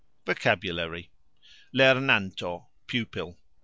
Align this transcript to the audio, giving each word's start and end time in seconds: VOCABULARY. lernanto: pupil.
VOCABULARY. 0.25 1.11
lernanto: 1.75 2.69
pupil. 2.87 3.37